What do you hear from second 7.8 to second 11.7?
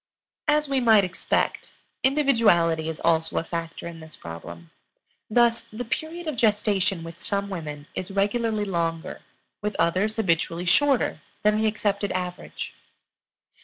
is regularly longer, with others habitually shorter than the